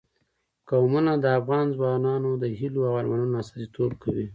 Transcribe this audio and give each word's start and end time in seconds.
قومونه 0.69 1.11
د 1.23 1.25
افغان 1.39 1.67
ځوانانو 1.77 2.29
د 2.43 2.43
هیلو 2.59 2.81
او 2.89 2.93
ارمانونو 3.01 3.33
استازیتوب 3.41 3.91
کوي. 4.03 4.27